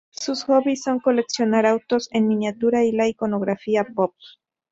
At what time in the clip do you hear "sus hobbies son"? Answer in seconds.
0.09-0.99